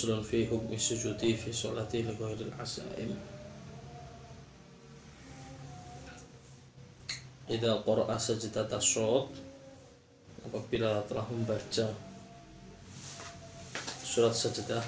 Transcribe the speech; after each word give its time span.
faslun 0.00 0.24
fi 0.24 0.48
hukmi 0.48 0.80
sujudi 0.80 1.36
fi 1.36 1.52
sholati 1.52 2.00
li 2.00 2.16
ghairil 2.16 2.52
asaim. 2.56 3.12
Idza 7.52 7.72
qara'a 7.84 8.16
sajdat 8.16 8.72
asyad 8.72 9.28
apabila 10.48 11.04
telah 11.04 11.26
membaca 11.28 11.92
surat 14.00 14.32
sajdah 14.32 14.80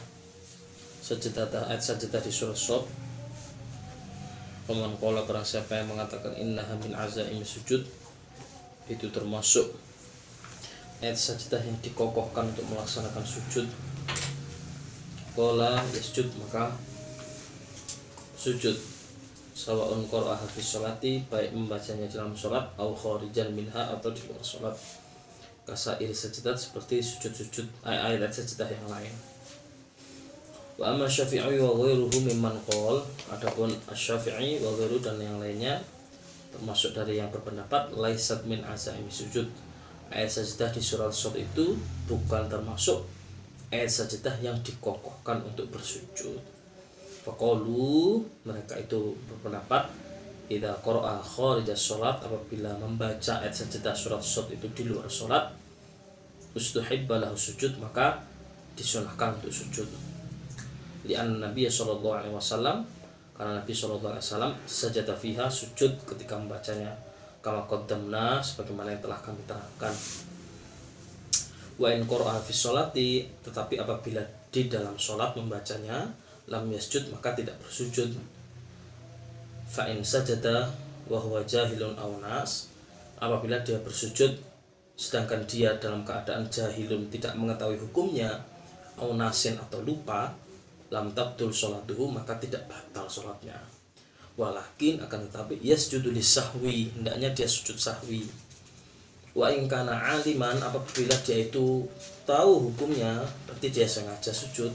sajdah 1.05 1.69
ayat 1.69 1.83
sajdah 1.85 2.21
di 2.25 2.33
surat 2.33 2.57
Shad 2.57 2.89
Paman 4.65 4.97
kola 4.97 5.29
kerang 5.29 5.45
siapa 5.45 5.77
yang 5.77 5.93
mengatakan 5.93 6.33
inna 6.41 6.65
min 6.81 6.97
azaim 6.97 7.45
sujud 7.45 7.85
itu 8.89 9.07
termasuk 9.13 9.77
ayat 11.05 11.21
sajdah 11.21 11.61
yang 11.61 11.77
dikokohkan 11.85 12.49
untuk 12.49 12.65
melaksanakan 12.73 13.27
sujud 13.29 13.69
kola 15.33 15.81
yasjud 15.97 16.29
maka 16.37 16.73
sujud. 18.37 18.77
Sawaun 19.53 20.09
qara'a 20.09 20.49
fi 20.49 20.61
sholati 20.65 21.23
baik 21.29 21.53
membacanya 21.53 22.09
dalam 22.09 22.33
sholat 22.33 22.65
au 22.81 22.97
kharijan 22.97 23.53
minha 23.53 23.93
atau 23.93 24.11
di 24.11 24.25
luar 24.27 24.41
sholat. 24.41 24.75
Kasair 25.63 26.11
sajadat 26.11 26.59
seperti 26.59 26.99
sujud-sujud 26.99 27.87
ayat-ayat 27.87 28.33
sajadah 28.33 28.69
yang 28.73 28.87
lain. 28.91 29.15
Wa 30.81 30.91
amma 30.91 31.07
syafi'i 31.07 31.61
wa 31.61 31.71
ghairuhu 31.79 32.19
mimman 32.27 32.59
qol. 32.67 33.05
Adapun 33.31 33.71
asy-syafi'i 33.87 34.59
wa 34.65 34.75
ghairu 34.75 34.99
dan 34.99 35.21
yang 35.23 35.39
lainnya 35.39 35.79
termasuk 36.51 36.93
dari 36.93 37.23
yang 37.23 37.31
berpendapat 37.31 37.95
laisat 37.95 38.43
min 38.49 38.65
azaimi 38.67 39.13
sujud. 39.13 39.47
Ayat 40.11 40.33
sajadah 40.33 40.75
di 40.75 40.83
surat 40.83 41.13
shad 41.15 41.39
itu 41.39 41.79
bukan 42.11 42.51
termasuk 42.51 43.07
ayat 43.73 43.89
sajadah 43.89 44.37
yang 44.45 44.57
dikokohkan 44.61 45.41
untuk 45.43 45.73
bersujud 45.73 46.39
Faqalu 47.23 48.23
mereka 48.45 48.77
itu 48.77 49.17
berpendapat 49.31 49.89
Idza 50.53 50.75
qara'a 50.85 51.17
kharijas 51.23 51.81
sholat 51.81 52.21
apabila 52.21 52.77
membaca 52.77 53.41
ayat 53.41 53.55
sajadah 53.57 53.95
surat 53.97 54.21
shad 54.21 54.53
itu 54.53 54.69
di 54.77 54.85
luar 54.85 55.09
sholat 55.09 55.49
ustuhibba 56.53 57.17
lahu 57.17 57.33
sujud 57.33 57.81
maka 57.81 58.21
disunahkan 58.77 59.41
untuk 59.41 59.53
sujud. 59.53 59.89
Lian 61.09 61.41
Nabi 61.41 61.65
sallallahu 61.65 62.21
alaihi 62.21 62.35
wasallam 62.37 62.85
karena 63.33 63.65
Nabi 63.65 63.73
sallallahu 63.73 64.13
alaihi 64.13 64.27
wasallam 64.29 64.53
sajadah 64.69 65.17
fiha 65.17 65.47
sujud 65.49 65.93
ketika 66.05 66.37
membacanya 66.37 66.93
kama 67.41 67.65
qaddamna 67.67 68.39
sebagaimana 68.45 68.93
yang 68.93 69.03
telah 69.03 69.19
kami 69.25 69.41
terangkan. 69.49 69.95
Wa 71.81 71.89
in 71.89 72.05
qara'a 72.05 72.41
fi 72.45 72.53
sholati 72.53 73.25
tetapi 73.41 73.81
apabila 73.81 74.21
di 74.53 74.69
dalam 74.69 74.97
sholat 75.01 75.33
membacanya 75.33 76.05
lam 76.53 76.69
yasjud 76.69 77.09
maka 77.09 77.33
tidak 77.33 77.57
bersujud. 77.65 78.13
Fa 79.73 79.89
in 79.89 80.05
sajada 80.05 80.69
wa 81.09 81.19
huwa 81.19 81.41
jahilun 81.43 81.97
aw 81.97 82.13
nas 82.21 82.69
apabila 83.17 83.65
dia 83.65 83.81
bersujud 83.81 84.37
sedangkan 84.93 85.49
dia 85.49 85.73
dalam 85.81 86.05
keadaan 86.05 86.47
jahilun 86.53 87.09
tidak 87.09 87.33
mengetahui 87.41 87.81
hukumnya 87.81 88.45
aw 89.01 89.09
nasin 89.17 89.57
atau 89.57 89.81
lupa 89.81 90.37
lam 90.93 91.09
tabtul 91.17 91.49
sholatuhu 91.49 92.13
maka 92.13 92.37
tidak 92.37 92.69
batal 92.69 93.09
sholatnya. 93.09 93.57
Walakin 94.37 95.01
akan 95.01 95.29
tetapi 95.29 95.61
yasjudu 95.61 96.13
sahwi 96.21 96.93
hendaknya 96.93 97.33
dia 97.33 97.49
sujud 97.49 97.77
sahwi 97.77 98.29
wa 99.33 99.49
in 99.49 99.65
kana 99.65 99.97
aliman 99.97 100.61
apabila 100.61 101.17
dia 101.25 101.49
itu 101.49 101.89
tahu 102.29 102.69
hukumnya 102.69 103.25
berarti 103.49 103.69
dia 103.73 103.89
sengaja 103.89 104.33
sujud. 104.33 104.73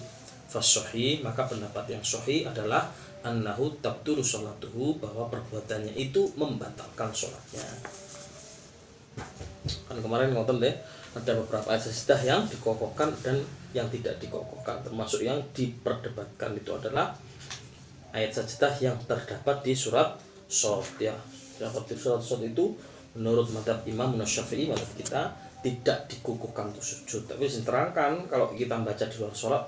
Fasohi 0.48 1.20
maka 1.20 1.44
pendapat 1.44 1.92
yang 1.92 2.04
sohi 2.04 2.48
adalah 2.48 2.88
annahu 3.20 3.76
tabturu 3.84 4.24
sholatuhu 4.24 4.96
bahwa 5.04 5.28
perbuatannya 5.28 5.92
itu 6.00 6.32
membatalkan 6.40 7.12
sholatnya. 7.12 7.68
Kan 9.92 9.98
kemarin 10.00 10.32
ngotot 10.32 10.64
deh 10.64 10.72
ada 11.18 11.32
beberapa 11.42 11.74
ayat 11.74 11.90
yang 12.24 12.46
dikokohkan 12.46 13.10
dan 13.26 13.42
yang 13.74 13.90
tidak 13.90 14.22
dikokohkan. 14.22 14.86
Termasuk 14.86 15.26
yang 15.26 15.42
diperdebatkan 15.52 16.56
itu 16.56 16.72
adalah 16.72 17.18
ayat 18.14 18.32
sajdah 18.38 18.74
yang 18.80 18.98
terdapat 19.04 19.66
di 19.66 19.74
surat 19.74 20.16
Shod 20.48 20.86
ya. 21.02 21.18
Terdapat 21.58 21.92
di 21.92 21.96
surat 22.00 22.22
Shod 22.24 22.46
itu 22.46 22.72
menurut 23.18 23.50
madhab 23.50 23.82
Imam 23.90 24.14
Syafi'i 24.22 24.70
madhab 24.70 24.88
kita 24.94 25.34
tidak 25.66 26.06
dikukuhkan 26.06 26.70
untuk 26.70 26.86
sujud. 26.86 27.26
Tapi 27.26 27.50
terangkan 27.50 28.30
kalau 28.30 28.54
kita 28.54 28.78
baca 28.78 29.06
di 29.10 29.16
luar 29.18 29.34
sholat 29.34 29.64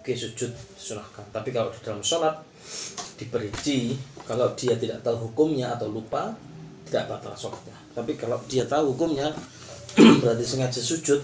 oke 0.00 0.12
sujud 0.16 0.50
disunahkan. 0.50 1.28
Tapi 1.28 1.52
kalau 1.52 1.68
di 1.68 1.80
dalam 1.84 2.00
sholat 2.00 2.40
diperinci 3.20 3.94
kalau 4.24 4.56
dia 4.56 4.74
tidak 4.80 5.04
tahu 5.04 5.30
hukumnya 5.30 5.76
atau 5.76 5.92
lupa 5.92 6.32
tidak 6.88 7.12
batal 7.12 7.36
sholatnya. 7.36 7.76
Tapi 7.92 8.16
kalau 8.16 8.40
dia 8.48 8.64
tahu 8.64 8.96
hukumnya 8.96 9.28
berarti 10.24 10.44
sengaja 10.44 10.80
sujud 10.80 11.20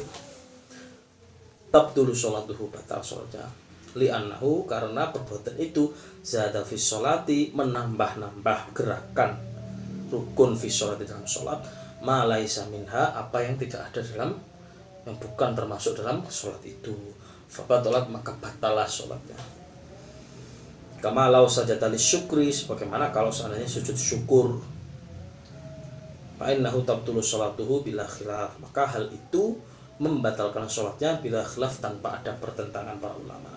sholat 2.13 2.45
dulu 2.45 2.69
batal 2.69 3.01
sholatnya. 3.01 3.49
Li'annahu 3.93 4.65
karena 4.65 5.13
perbuatan 5.13 5.61
itu 5.61 5.93
zada 6.25 6.65
fi 6.65 6.81
sholati 6.81 7.53
menambah-nambah 7.53 8.73
gerakan 8.73 9.52
rukun 10.13 10.53
fi 10.53 10.69
sholati 10.69 11.09
dalam 11.09 11.25
sholat 11.25 11.65
malaisa 12.05 12.69
minha 12.69 13.17
apa 13.17 13.41
yang 13.41 13.57
tidak 13.57 13.89
ada 13.89 14.05
dalam 14.05 14.37
yang 15.07 15.17
bukan 15.19 15.51
termasuk 15.55 15.99
dalam 15.99 16.23
sholat 16.29 16.63
itu. 16.67 16.95
Fabatalat 17.53 18.09
maka 18.09 18.33
batalah 18.39 18.87
sholatnya. 18.87 19.37
Kama 21.03 21.27
lau 21.29 21.51
saja 21.51 21.75
tali 21.75 21.99
syukri 21.99 22.55
sebagaimana 22.55 23.11
kalau 23.11 23.35
seandainya 23.35 23.67
sujud 23.67 23.99
syukur. 23.99 24.63
Fa'innahu 26.39 26.87
tabtulu 26.87 27.19
sholatuhu 27.19 27.83
bila 27.83 28.07
khilaf. 28.07 28.57
Maka 28.63 28.87
hal 28.87 29.11
itu 29.11 29.59
membatalkan 29.99 30.71
sholatnya 30.71 31.19
bila 31.19 31.43
khilaf 31.43 31.83
tanpa 31.83 32.23
ada 32.23 32.33
pertentangan 32.39 32.97
para 33.03 33.19
ulama. 33.19 33.53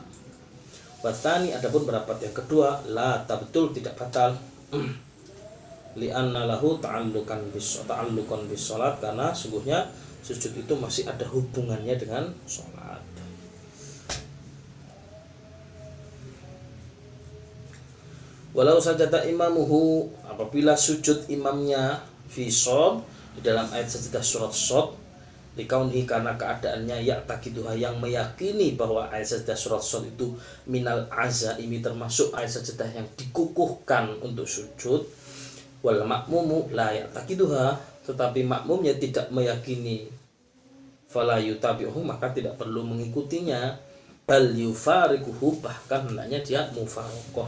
Watani 1.06 1.54
adapun 1.54 1.86
pendapat 1.86 2.18
yang 2.26 2.34
kedua 2.34 2.82
la 2.90 3.22
tabtul 3.30 3.70
tidak 3.70 3.94
batal 3.94 4.34
li'anna 5.96 6.48
lahu 6.48 6.80
ta'allukan 6.80 7.52
bis 7.56 7.84
ta'allukan 7.88 8.48
bis 8.52 8.62
sholat 8.72 9.00
karena 9.00 9.32
sungguhnya 9.32 9.88
sujud 10.22 10.52
itu 10.56 10.74
masih 10.76 11.08
ada 11.08 11.24
hubungannya 11.28 11.96
dengan 11.96 12.32
sholat. 12.46 13.04
Walau 18.56 18.80
sajada 18.80 19.28
imamuhu 19.28 20.08
apabila 20.24 20.80
sujud 20.80 21.28
imamnya 21.28 22.00
fi 22.32 22.48
di 23.36 23.42
dalam 23.44 23.68
ayat 23.76 23.92
sajadah 23.92 24.24
surat 24.24 24.56
shod 24.56 24.96
dikaunhi 25.60 26.08
karena 26.08 26.40
keadaannya 26.40 27.04
ya 27.04 27.20
takiduha 27.28 27.76
yang 27.76 28.00
meyakini 28.00 28.80
bahwa 28.80 29.12
ayat 29.12 29.28
sajadah 29.28 29.60
surat 29.60 29.84
shod 29.84 30.08
itu 30.08 30.32
minal 30.72 31.04
aza 31.12 31.60
ini 31.60 31.84
termasuk 31.84 32.32
ayat 32.32 32.56
sajadah 32.56 32.96
yang 32.96 33.08
dikukuhkan 33.20 34.24
untuk 34.24 34.48
sujud 34.48 35.04
wal 35.86 36.02
makmumu 36.02 36.74
la 36.74 36.90
ya 36.90 37.06
takiduha 37.14 37.78
tetapi 38.10 38.42
makmumnya 38.42 38.98
tidak 38.98 39.30
meyakini. 39.30 40.10
Fala 41.06 41.38
yutabi'uhu 41.38 42.02
maka 42.02 42.34
tidak 42.34 42.58
perlu 42.58 42.82
mengikutinya. 42.82 43.78
Bal 44.26 44.58
yufariquhu 44.58 45.62
bahkan 45.62 46.10
hendaknya 46.10 46.42
dia 46.42 46.62
mufarokoh. 46.74 47.46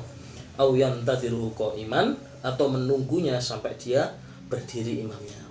Au 0.61 0.77
yantadiruhu 0.77 1.73
iman 1.85 2.13
atau 2.45 2.69
menunggunya 2.69 3.41
sampai 3.41 3.73
dia 3.77 4.13
berdiri 4.49 5.01
imamnya. 5.01 5.41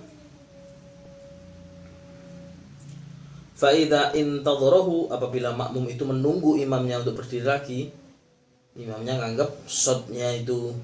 Faida 3.57 4.13
intadharahu 4.13 5.09
apabila 5.09 5.51
makmum 5.51 5.89
itu 5.89 6.05
menunggu 6.05 6.61
imamnya 6.61 7.01
untuk 7.01 7.23
berdiri 7.23 7.45
lagi, 7.47 7.79
imamnya 8.77 9.17
nganggap 9.17 9.49
shotnya 9.65 10.29
itu 10.37 10.77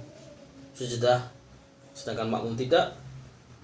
sudah 0.73 1.32
sedangkan 1.93 2.29
makmum 2.29 2.55
tidak. 2.57 2.93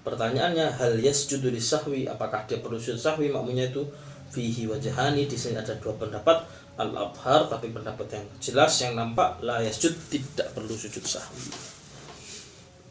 Pertanyaannya 0.00 0.80
hal 0.80 0.96
yasjudu 0.96 1.52
sahwi? 1.60 2.08
Apakah 2.08 2.48
dia 2.48 2.64
perlu 2.64 2.80
sujud 2.80 2.96
sahwi? 2.96 3.28
Makmumnya 3.28 3.68
itu 3.68 3.84
fihi 4.32 4.64
wajahani. 4.64 5.28
Di 5.28 5.36
sini 5.36 5.60
ada 5.60 5.76
dua 5.76 5.92
pendapat. 6.00 6.48
Al 6.80 6.96
abhar 6.96 7.44
tapi 7.52 7.68
pendapat 7.68 8.08
yang 8.16 8.24
jelas 8.40 8.80
yang 8.80 8.96
nampak 8.96 9.44
la 9.44 9.60
yasjud 9.60 9.92
tidak 10.08 10.48
perlu 10.56 10.72
sujud 10.72 11.04
sahwi. 11.04 11.52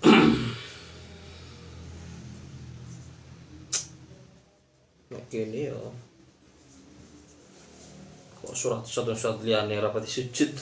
Oke 5.17 5.49
ini 5.49 5.73
yo 5.73 5.89
kok 8.45 8.53
surat 8.53 8.85
satu 8.85 9.17
surat 9.17 9.41
liane 9.41 9.81
rapat 9.81 10.05
sujud. 10.05 10.53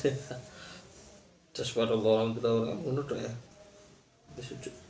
Orang 1.57 2.37
kita 2.37 2.53
orang 2.53 2.77
menurut 2.85 3.17
ya 3.17 3.33
sujud 4.43 4.87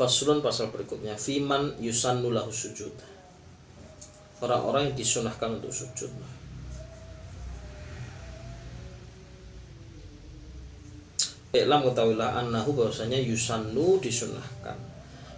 faslun 0.00 0.40
pasal 0.40 0.72
berikutnya. 0.72 1.12
Fiman 1.20 1.76
yusannulahu 1.76 2.48
sujud. 2.48 2.96
Orang-orang 4.40 4.88
yang 4.88 4.96
disunahkan 4.96 5.60
untuk 5.60 5.68
sujud. 5.68 6.08
Iklam 11.52 11.82
ketahuilah 11.84 12.40
annahu 12.40 12.72
bahwasanya 12.72 13.20
yusannu 13.20 14.00
disunahkan. 14.00 14.80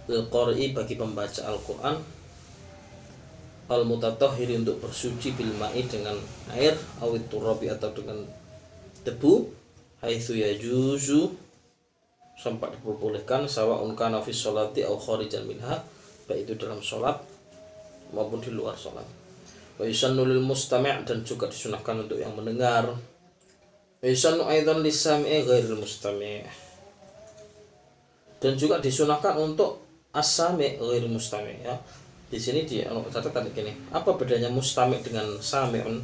Lil 0.07 0.31
bagi 0.71 0.95
pembaca 0.95 1.41
Al-Qur'an. 1.43 1.99
Al 3.67 3.83
mutatahhiri 3.83 4.63
untuk 4.63 4.79
bersuci 4.79 5.35
bilmai 5.35 5.83
dengan 5.87 6.15
air 6.55 6.75
awit 7.03 7.27
turabi 7.31 7.71
atau 7.71 7.95
dengan 7.95 8.19
debu 9.07 9.49
haitsu 10.03 10.35
yajuzu 10.35 11.31
sampai 12.33 12.73
diperbolehkan 12.75 13.45
sawa 13.45 13.79
unkana 13.85 14.19
fi 14.19 14.33
sholati 14.33 14.83
au 14.83 14.97
kharijan 14.97 15.45
minha 15.45 15.79
baik 16.27 16.47
itu 16.47 16.53
dalam 16.55 16.79
sholat 16.79 17.19
maupun 18.13 18.39
di 18.39 18.53
luar 18.53 18.77
sholat. 18.77 19.05
Wa 19.75 19.83
yusannu 19.83 20.23
lil 20.29 20.45
dan 21.03 21.19
juga 21.25 21.49
disunahkan 21.49 22.05
untuk 22.05 22.21
yang 22.21 22.31
mendengar. 22.37 22.93
Wa 23.99 24.05
yusannu 24.05 24.45
aidan 24.45 24.85
lisami'i 24.85 25.43
ghairil 25.43 25.81
mustami' 25.81 26.45
dan 28.37 28.53
juga 28.59 28.77
disunahkan 28.83 29.39
untuk 29.39 29.81
asami 30.13 30.77
ghairil 30.77 31.09
mustami' 31.09 31.65
ya. 31.65 31.75
Di 32.29 32.41
sini 32.41 32.65
dia 32.65 32.89
catatan 32.89 33.49
gini. 33.53 33.73
Apa 33.93 34.13
bedanya 34.17 34.49
mustami' 34.49 35.01
dengan 35.01 35.25
sami'un? 35.41 36.01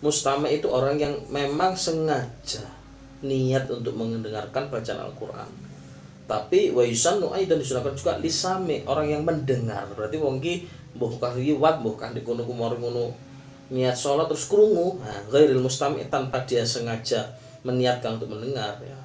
Mustami' 0.00 0.56
itu 0.56 0.68
orang 0.68 1.00
yang 1.00 1.14
memang 1.32 1.76
sengaja 1.76 2.64
niat 3.24 3.64
untuk 3.72 3.96
mendengarkan 3.96 4.68
bacaan 4.68 5.00
Al-Qur'an. 5.00 5.48
Tapi 6.24 6.72
wa 6.72 6.80
yusannu 6.84 7.32
aidan 7.36 7.60
disunahkan 7.60 7.96
juga 7.96 8.16
lisami 8.20 8.84
orang 8.88 9.12
yang 9.12 9.22
mendengar. 9.24 9.84
Berarti 9.92 10.16
wong 10.16 10.40
ki 10.40 10.54
mbuh 10.96 11.20
liwat 11.36 11.84
mbuh 11.84 11.94
kah 12.00 12.12
dikono 12.16 12.46
kumari 12.46 12.80
ngono 12.80 13.12
niat 13.72 13.96
sholat 13.96 14.28
terus 14.28 14.48
krungu. 14.48 15.00
Nah 15.04 15.20
ghairil 15.28 15.60
mustami 15.60 16.04
tanpa 16.08 16.44
dia 16.48 16.64
sengaja 16.64 17.28
meniatkan 17.64 18.16
untuk 18.20 18.32
mendengar 18.32 18.80
ya. 18.80 18.96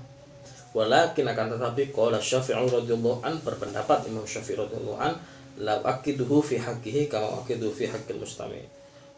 Walakin 0.69 1.25
akan 1.25 1.57
tetapi 1.57 1.89
qala 1.89 2.21
Syafi'i 2.21 2.55
radhiyallahu 2.55 3.25
an 3.25 3.41
berpendapat 3.41 4.05
Imam 4.05 4.23
Syafi'i 4.23 4.55
radhiyallahu 4.55 5.01
an 5.01 5.17
la 5.59 5.81
aqiduhu 5.81 6.39
fi 6.45 6.61
haqqihi 6.61 7.11
kama 7.11 7.41
aqiduhu 7.43 7.73
fi 7.73 7.89
haqqil 7.89 8.21
mustami. 8.21 8.63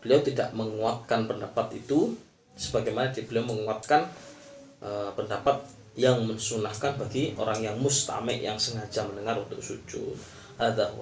Beliau 0.01 0.25
tidak 0.25 0.56
menguatkan 0.57 1.30
pendapat 1.30 1.77
itu 1.77 2.18
sebagaimana 2.57 3.13
beliau 3.13 3.45
menguatkan 3.45 4.09
uh, 4.81 5.10
pendapat 5.16 5.62
yang 5.95 6.24
mensunahkan 6.24 6.95
bagi 6.95 7.36
orang 7.36 7.60
yang 7.62 7.75
mustami 7.80 8.42
yang 8.42 8.56
sengaja 8.56 9.06
mendengar 9.07 9.39
untuk 9.39 9.60
sujud. 9.60 10.16
Ada 10.62 10.94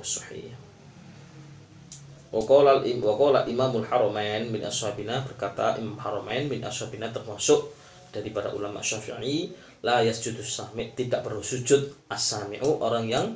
Waqala 2.29 2.85
waqala 2.85 3.49
Imamul 3.49 3.89
Haramain 3.89 4.45
min 4.53 4.61
ashabina 4.61 5.25
berkata 5.25 5.81
Imam 5.81 5.97
Haramain 5.97 6.45
min 6.45 6.61
ashabina 6.61 7.09
termasuk 7.09 7.73
dari 8.13 8.29
para 8.29 8.53
ulama 8.53 8.85
Syafi'i 8.85 9.49
la 9.81 10.05
yasjudu 10.05 10.45
sami 10.45 10.93
tidak 10.93 11.25
perlu 11.25 11.41
sujud. 11.41 11.89
Asami'u 12.05 12.85
orang 12.85 13.09
yang 13.09 13.33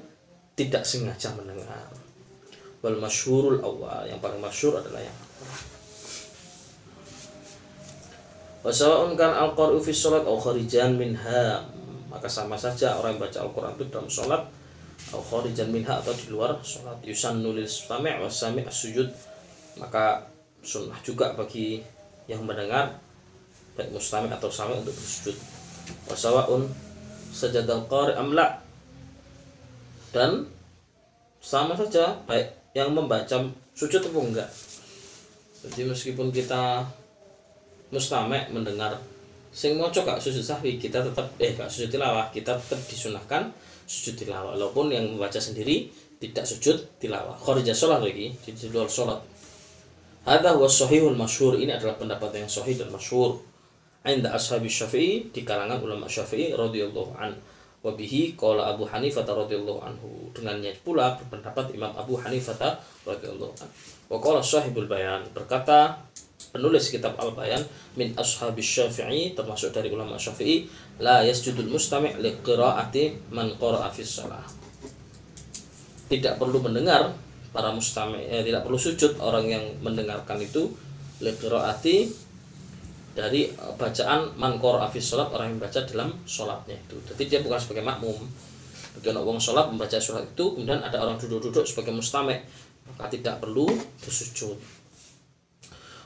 tidak 0.54 0.86
sengaja 0.86 1.34
mendengar. 1.34 1.90
Wal 2.86 3.02
masyhurul 3.02 3.66
awal 3.66 4.06
yang 4.06 4.22
paling 4.22 4.38
masyhur 4.38 4.78
adalah 4.78 5.02
yang 5.02 5.18
Wasawa'un 8.64 9.20
kan 9.20 9.36
al-qar'u 9.36 9.78
fi 9.84 9.92
sholat 9.92 10.24
au 10.24 10.40
kharijan 10.40 10.96
minha. 10.96 11.60
Maka 12.08 12.32
sama 12.32 12.56
saja 12.56 12.96
orang 12.96 13.20
yang 13.20 13.22
baca 13.28 13.38
Al-Quran 13.44 13.74
itu 13.76 13.86
dalam 13.92 14.08
sholat 14.08 14.42
au 15.12 15.20
kharijan 15.20 15.68
minha 15.68 16.00
atau 16.00 16.16
di 16.16 16.32
luar 16.32 16.56
sholat. 16.64 16.96
Yusannu 17.04 17.52
lil 17.52 17.68
sami' 17.68 18.16
wa 18.16 18.32
sami' 18.32 18.64
sujud 18.72 19.12
maka 19.78 20.22
sunnah 20.64 20.96
juga 21.02 21.34
bagi 21.34 21.82
yang 22.30 22.46
mendengar 22.46 22.96
baik 23.76 23.90
mustami' 23.92 24.32
atau 24.32 24.48
sami' 24.48 24.80
untuk 24.80 24.96
bersujud. 24.96 25.36
Wasawa'un 26.08 26.64
sajadal 27.34 27.84
qari 27.92 28.16
amla 28.16 28.64
dan 30.14 30.48
sama 31.44 31.76
saja 31.76 32.16
baik 32.30 32.54
yang 32.78 32.94
membaca 32.96 33.44
sujud 33.76 34.00
atau 34.00 34.24
enggak. 34.24 34.48
Jadi 35.66 35.90
meskipun 35.90 36.30
kita 36.30 36.86
mustame 37.94 38.50
mendengar 38.50 38.98
sing 39.54 39.78
moco 39.78 40.02
gak 40.02 40.18
sujud 40.18 40.42
sahwi 40.42 40.82
kita 40.82 41.06
tetap 41.06 41.30
eh 41.38 41.54
gak 41.54 41.70
sujud 41.70 41.94
tilawah 41.94 42.26
kita 42.34 42.58
tetap 42.58 42.82
disunahkan 42.90 43.54
sujud 43.86 44.16
tilawah. 44.18 44.56
Walaupun 44.56 44.92
yang 44.92 45.06
membaca 45.16 45.38
sendiri 45.38 45.92
tidak 46.18 46.48
sujud 46.48 46.78
tilawah. 46.98 47.36
Kharija 47.36 47.76
sholat 47.76 48.02
lagi 48.02 48.32
di 48.34 48.52
luar 48.72 48.88
sholat. 48.88 49.20
Hada 50.24 50.56
huwa 50.56 50.72
sahihul 50.72 51.20
masyhur. 51.20 51.60
Ini 51.60 51.78
adalah 51.78 52.00
pendapat 52.00 52.32
yang 52.40 52.50
sahih 52.50 52.80
dan 52.80 52.90
masyhur. 52.90 53.44
Ainda 54.04 54.36
ashabi 54.36 54.68
syafi'i 54.68 55.32
di 55.32 55.42
kalangan 55.48 55.80
ulama 55.84 56.08
syafi'i 56.08 56.56
radhiyallahu 56.56 57.16
an. 57.20 57.36
Wabihi 57.84 58.40
qala 58.40 58.72
Abu 58.72 58.88
Hanifah 58.88 59.28
radhiyallahu 59.28 59.80
anhu. 59.84 60.32
Dengannya 60.32 60.72
pula 60.80 61.20
berpendapat 61.20 61.76
Imam 61.76 61.92
Abu 61.92 62.16
Hanifah 62.16 62.80
radhiyallahu 63.04 63.54
anhu 63.60 63.76
wa 64.14 64.22
qala 64.22 64.46
sahibul 64.46 64.86
bayan 64.86 65.26
berkata 65.34 65.98
penulis 66.52 66.92
kitab 66.92 67.16
Al-Bayan 67.16 67.62
min 67.96 68.12
ashabis 68.18 68.66
syafi'i 68.66 69.38
termasuk 69.38 69.72
dari 69.72 69.94
ulama 69.94 70.20
syafi'i 70.20 70.68
la 71.00 71.24
yasjudul 71.24 71.70
mustami' 71.70 72.18
li 72.20 72.36
qira'ati 72.42 73.32
man 73.32 73.54
qara'a 73.56 73.88
fi 73.94 74.02
shalah 74.02 74.44
tidak 76.10 76.36
perlu 76.38 76.60
mendengar 76.60 77.14
para 77.54 77.70
mustami' 77.70 78.28
eh, 78.28 78.42
tidak 78.42 78.66
perlu 78.66 78.78
sujud 78.82 79.22
orang 79.22 79.46
yang 79.48 79.66
mendengarkan 79.86 80.42
itu 80.42 80.74
li 81.22 81.32
qira'ati 81.38 81.96
dari 83.14 83.50
eh, 83.54 83.74
bacaan 83.78 84.34
man 84.36 84.58
qara'a 84.58 84.90
fi 84.90 85.00
shalat 85.00 85.30
orang 85.30 85.54
yang 85.54 85.62
baca 85.62 85.80
dalam 85.86 86.10
sholatnya 86.26 86.76
itu. 86.78 86.98
Jadi 87.14 87.24
dia 87.30 87.40
bukan 87.46 87.62
sebagai 87.62 87.86
makmum. 87.86 88.18
Bagi 88.94 89.10
orang 89.10 89.42
sholat 89.42 89.70
membaca 89.70 89.98
sholat 89.98 90.34
itu 90.34 90.46
kemudian 90.54 90.82
ada 90.82 91.02
orang 91.02 91.18
duduk-duduk 91.18 91.66
sebagai 91.66 91.94
mustami' 91.94 92.38
maka 92.84 93.10
tidak 93.10 93.42
perlu 93.42 93.66
bersujud 94.04 94.60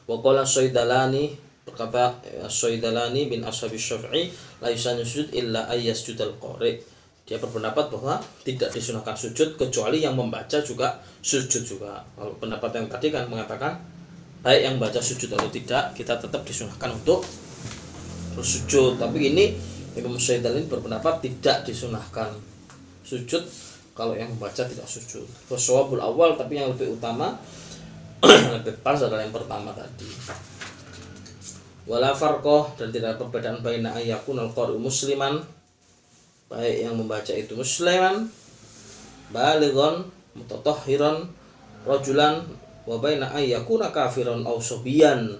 Waqala 0.07 0.47
Syaidalani 0.47 1.35
berkata 1.67 2.15
Syaidalani 2.47 3.27
bin 3.27 3.43
Ashabi 3.43 3.75
Syafi'i 3.75 4.31
la 4.63 4.71
yusanu 4.71 5.03
sujud 5.03 5.35
illa 5.35 5.67
ayyasjudal 5.67 6.39
qari. 6.39 6.79
Dia 7.27 7.43
berpendapat 7.43 7.91
bahwa 7.91 8.23
tidak 8.47 8.71
disunahkan 8.71 9.11
sujud 9.19 9.59
kecuali 9.59 9.99
yang 9.99 10.15
membaca 10.15 10.63
juga 10.63 11.03
sujud 11.19 11.59
juga. 11.59 11.99
Kalau 12.15 12.39
pendapat 12.39 12.71
yang 12.79 12.87
tadi 12.87 13.11
kan 13.11 13.27
mengatakan 13.27 13.83
baik 14.47 14.61
yang 14.63 14.75
baca 14.79 15.03
sujud 15.03 15.35
atau 15.35 15.51
tidak 15.51 15.91
kita 15.91 16.15
tetap 16.15 16.47
disunahkan 16.47 16.95
untuk 16.95 17.27
bersujud. 18.31 18.95
Tapi 18.95 19.35
ini 19.35 19.45
Imam 19.99 20.15
Syaidalani 20.15 20.71
berpendapat 20.71 21.19
tidak 21.19 21.67
disunahkan 21.67 22.31
sujud 23.03 23.43
kalau 23.91 24.15
yang 24.15 24.31
membaca 24.31 24.63
tidak 24.63 24.87
sujud. 24.87 25.27
Waswabul 25.51 25.99
awal 25.99 26.39
tapi 26.39 26.63
yang 26.63 26.71
lebih 26.71 26.95
utama 26.95 27.35
lebih 28.25 28.81
pas 28.81 28.97
adalah 28.97 29.21
yang 29.21 29.35
pertama 29.35 29.69
tadi. 29.77 30.09
Wala 31.87 32.11
farqoh 32.11 32.75
dan 32.75 32.91
tidak 32.91 33.15
ada 33.15 33.19
perbedaan 33.21 33.63
baina 33.63 33.95
ayakun 33.95 34.41
al 34.41 34.51
musliman 34.75 35.39
baik 36.47 36.83
yang 36.83 36.95
membaca 36.95 37.31
itu 37.31 37.55
musliman 37.55 38.27
baligon 39.31 40.07
mutatahhiran 40.35 41.27
rajulan 41.83 42.43
wa 42.87 42.95
baina 42.99 43.31
ayyakuna 43.35 43.91
kafiran 43.91 44.43
aw 44.47 44.59
subiyan 44.59 45.39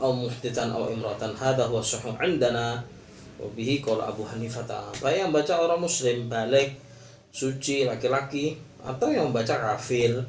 aw 0.00 0.10
muhditan 0.12 0.72
aw 0.72 0.88
imratan. 0.88 1.36
Hadha 1.36 1.68
huwa 1.68 1.84
sahih 1.84 2.16
indana. 2.24 2.80
Wa 3.34 3.50
bihi 3.50 3.82
qala 3.82 4.14
Abu 4.14 4.22
Hanifah 4.22 4.62
baik 5.02 5.26
yang 5.26 5.34
baca 5.34 5.58
orang 5.58 5.82
muslim 5.82 6.30
balik 6.30 6.78
suci 7.34 7.82
laki-laki 7.82 8.54
atau 8.78 9.10
yang 9.10 9.34
membaca 9.34 9.58
kafir 9.58 10.22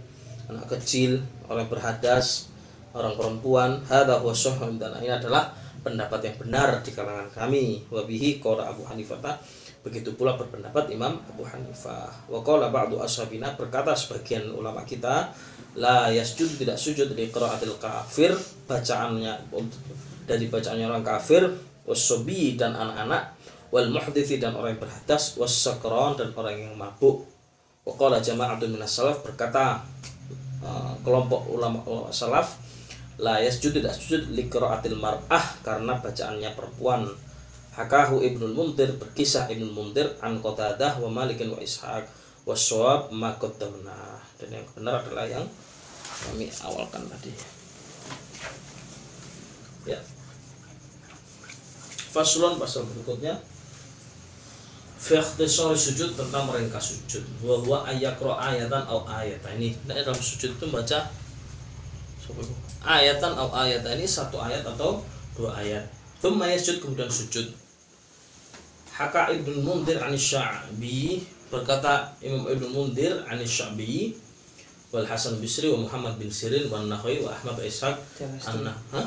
anak 0.50 0.66
kecil 0.74 1.22
orang 1.50 1.68
berhadas 1.70 2.50
orang 2.96 3.14
perempuan 3.20 3.70
hadza 3.86 4.24
huwa 4.24 4.34
dan 4.80 4.92
ini 5.04 5.12
adalah 5.12 5.52
pendapat 5.84 6.20
yang 6.26 6.36
benar 6.42 6.70
di 6.82 6.90
kalangan 6.96 7.30
kami. 7.30 7.86
Wabihi 7.92 8.42
qala 8.42 8.74
Abu 8.74 8.88
Hanifah. 8.88 9.38
Begitu 9.86 10.18
pula 10.18 10.34
berpendapat 10.34 10.90
Imam 10.90 11.22
Abu 11.30 11.46
Hanifah. 11.46 12.10
Wa 12.26 12.42
qala 12.42 12.74
ba'du 12.74 12.98
ashabina 12.98 13.54
berkata 13.54 13.94
sebagian 13.94 14.50
ulama 14.50 14.82
kita 14.82 15.30
la 15.78 16.10
yasjud 16.10 16.58
tidak 16.58 16.80
sujud 16.80 17.14
di 17.14 17.30
qiraatil 17.30 17.78
kafir. 17.78 18.34
Bacaannya 18.66 19.54
dari 20.26 20.50
bacaannya 20.50 20.90
orang 20.90 21.06
kafir 21.06 21.46
wasobi 21.86 22.58
dan 22.58 22.74
anak-anak 22.74 23.38
wal 23.70 23.94
muhdithi 23.94 24.42
dan 24.42 24.58
orang 24.58 24.74
yang 24.74 24.82
berhadas 24.82 25.38
wasakron 25.38 26.18
dan 26.18 26.34
orang 26.34 26.58
yang 26.58 26.74
mabuk. 26.74 27.30
Wa 27.86 27.94
qala 27.94 28.18
jama'atun 28.18 28.74
minas 28.74 28.98
salaf 28.98 29.22
berkata 29.22 29.86
Eh, 30.66 30.94
kelompok 31.06 31.46
ulama 31.54 31.78
ulama 31.86 32.10
salaf 32.10 32.58
la 33.22 33.38
yasjud 33.38 33.78
tidak 33.78 33.94
sujud 33.94 34.34
qiraatil 34.50 34.98
mar'ah 34.98 35.62
karena 35.62 36.02
bacaannya 36.02 36.50
perempuan. 36.58 37.06
Hakahu 37.78 38.24
ibnul 38.26 38.56
mundir 38.56 38.98
berkisah 38.98 39.46
ibnul 39.52 39.76
mundir 39.76 40.18
an 40.26 40.42
qatadah 40.42 40.98
wa 41.04 41.12
malikin 41.12 41.54
wa 41.54 41.60
ishaq 41.62 42.08
wa 42.48 42.56
shawab 42.56 43.14
ma 43.14 43.36
dan 44.40 44.50
yang 44.50 44.66
benar 44.74 45.06
adalah 45.06 45.28
yang 45.30 45.46
kami 46.26 46.50
awalkan 46.66 47.04
tadi. 47.14 47.32
Ya. 49.86 50.00
Faslon 52.16 52.58
pasal 52.58 52.88
berikutnya 52.90 53.38
fi 54.96 55.20
ikhtisar 55.20 55.76
sujud 55.76 56.16
tentang 56.16 56.48
meringkas 56.48 56.96
sujud. 56.96 57.24
Wa 57.44 57.60
huwa 57.60 57.78
ayakro 57.86 58.34
ayatan 58.36 58.84
au 58.88 59.04
ayatan. 59.06 59.60
Ini 59.60 59.76
nah, 59.86 59.96
dalam 59.96 60.18
sujud 60.18 60.56
itu 60.56 60.66
baca 60.72 61.12
ayatan 62.82 63.34
au 63.36 63.50
ayatan. 63.52 64.00
Ini 64.00 64.08
satu 64.08 64.40
ayat 64.40 64.64
atau 64.64 65.04
dua 65.36 65.56
ayat. 65.60 65.84
Thumma 66.24 66.50
yasjud 66.50 66.80
kemudian 66.82 67.12
sujud. 67.12 67.52
Haka 68.96 69.36
Ibnu 69.36 69.60
Mundir 69.60 70.00
an 70.00 70.16
Sya'bi 70.16 71.20
berkata 71.52 72.16
Imam 72.24 72.48
Ibnu 72.48 72.72
Mundir 72.72 73.28
an 73.28 73.44
Sya'bi 73.44 74.16
wal 74.96 75.04
Hasan 75.04 75.44
Bisri 75.44 75.68
wa 75.68 75.84
Muhammad 75.84 76.16
bin 76.16 76.32
Sirin 76.32 76.72
wa 76.72 76.80
Nakhai 76.80 77.20
wa 77.20 77.36
Ahmad 77.36 77.60
Ishaq 77.60 78.00
ha 78.96 79.04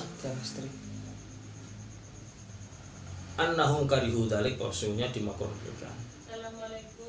annahum 3.39 3.87
karihu 3.87 4.27
dalik 4.27 4.59
maksudnya 4.59 5.07
dimakruhkan 5.15 5.95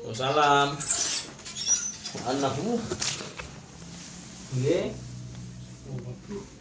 Wassalam 0.00 0.72
annahu. 2.24 2.80
Nggih 4.56 4.90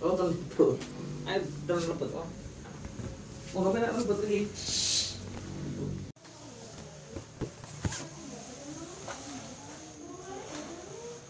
oh 0.02 0.14
ten 0.18 0.30
ayo 1.30 1.40
ten 1.66 1.78
lebet 1.78 2.10
oh. 2.18 2.28
Mau 3.50 3.66
ngapain 3.66 3.90
lebet 3.94 4.18
lagi? 4.22 4.42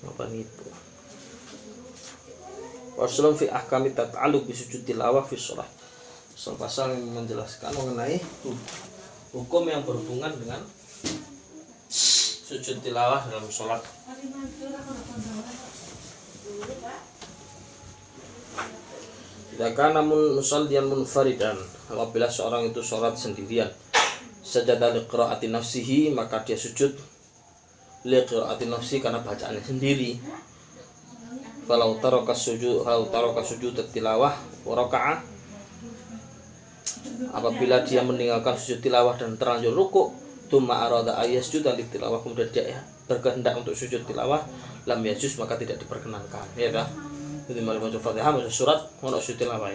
Apa 0.04 0.24
itu 0.36 0.68
Wasallam 3.00 3.40
fi 3.40 3.48
ahkami 3.48 3.96
tata'aluk 3.96 4.44
bisujud 4.52 4.84
tilawah 4.84 5.24
fi 5.24 5.40
sholat 5.40 5.79
pasal 6.40 6.96
yang 6.96 7.20
menjelaskan 7.20 7.76
mengenai 7.76 8.16
hukum 9.36 9.64
yang 9.68 9.84
berhubungan 9.84 10.32
dengan 10.40 10.64
sujud 12.50 12.80
tilawah 12.80 13.28
dalam 13.28 13.52
sholat. 13.52 13.84
Jika 19.60 19.86
namun 19.92 20.40
musallian 20.40 20.88
munfaridan. 20.88 21.60
Apabila 21.90 22.30
seorang 22.30 22.70
itu 22.70 22.86
sholat 22.86 23.18
sendirian 23.18 23.68
sajadah 24.46 24.94
liqra'ati 24.98 25.50
nafsihi 25.50 26.14
maka 26.14 26.42
dia 26.46 26.58
sujud 26.58 26.96
liqra'ati 28.06 28.66
nafsi 28.70 29.02
karena 29.04 29.20
bacaannya 29.20 29.62
sendiri. 29.62 30.22
Falau 31.68 32.00
taraka 32.02 32.34
sujud 32.34 32.82
falau 32.82 33.10
taraka 33.14 33.46
sujud 33.46 33.78
tilawah 33.94 34.34
wa 34.66 34.74
apabila 37.32 37.84
dia 37.84 38.04
meninggalkan 38.04 38.56
sujud 38.56 38.80
tilawah 38.84 39.16
dan 39.16 39.36
terlanjur 39.36 39.76
ruku 39.76 40.12
tuma 40.50 40.82
arada 40.82 41.16
ayas 41.22 41.48
dan 41.54 41.78
tilawah 41.78 42.20
kemudian 42.20 42.50
dia 42.50 42.74
ya, 42.76 42.80
berkehendak 43.06 43.54
untuk 43.56 43.78
sujud 43.78 44.02
tilawah 44.04 44.42
lam 44.90 45.00
yajus 45.06 45.38
maka 45.38 45.56
tidak 45.56 45.78
diperkenankan. 45.80 46.46
Ya 46.58 46.74
dah 46.74 46.88
jadi 47.50 47.66
malah 47.66 47.82
baca 47.82 47.98
fatihah 47.98 48.30
baca 48.30 48.50
surat 48.50 48.80
mau 49.02 49.14
sujud 49.18 49.38
tilawah. 49.38 49.70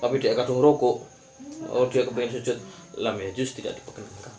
Tapi 0.00 0.14
dia 0.22 0.32
kadung 0.38 0.62
ruku 0.62 1.02
oh 1.68 1.84
dia 1.90 2.06
kepengen 2.06 2.40
sujud 2.40 2.56
lam 3.02 3.16
yajus 3.18 3.58
tidak 3.58 3.76
diperkenankan. 3.82 4.34